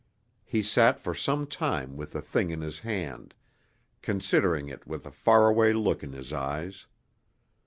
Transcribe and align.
He 0.43 0.63
sat 0.63 0.99
for 0.99 1.13
some 1.13 1.45
time 1.45 1.95
with 1.95 2.09
the 2.13 2.23
thing 2.23 2.49
in 2.49 2.61
his 2.61 2.79
hand, 2.79 3.35
considering 4.01 4.67
it 4.67 4.87
with 4.87 5.05
a 5.05 5.11
far 5.11 5.45
away 5.47 5.73
look 5.73 6.01
in 6.01 6.13
his 6.13 6.33
eyes. 6.33 6.87